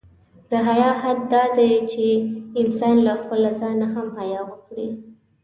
[0.49, 2.05] د حیا حد دا دی، چې
[2.61, 4.87] انسان له خپله ځان څخه هم حیا وکړي.